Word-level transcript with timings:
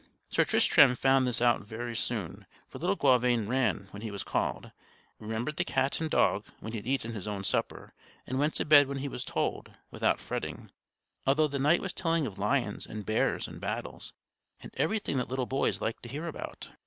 Sir 0.29 0.45
Tristram 0.45 0.95
found 0.95 1.27
this 1.27 1.43
out 1.43 1.61
very 1.61 1.95
soon, 1.95 2.47
for 2.67 2.79
little 2.79 2.95
Gauvain 2.95 3.47
ran 3.47 3.87
when 3.91 4.01
he 4.01 4.09
was 4.09 4.23
called, 4.23 4.71
remembered 5.19 5.57
the 5.57 5.63
cat 5.63 6.01
and 6.01 6.09
dog 6.09 6.47
when 6.59 6.73
he 6.73 6.79
had 6.79 6.87
eaten 6.87 7.13
his 7.13 7.27
own 7.27 7.43
supper, 7.43 7.93
and 8.25 8.39
went 8.39 8.55
to 8.55 8.65
bed 8.65 8.87
when 8.87 8.97
he 8.97 9.07
was 9.07 9.23
told, 9.23 9.73
without 9.91 10.19
fretting, 10.19 10.71
although 11.27 11.45
the 11.47 11.59
knight 11.59 11.81
was 11.81 11.93
telling 11.93 12.25
of 12.25 12.39
lions 12.39 12.87
and 12.87 13.05
bears 13.05 13.47
and 13.47 13.61
battles, 13.61 14.11
and 14.59 14.71
everything 14.75 15.17
that 15.17 15.29
little 15.29 15.45
boys 15.45 15.81
like 15.81 16.01
to 16.01 16.09
hear 16.09 16.25
about. 16.25 16.71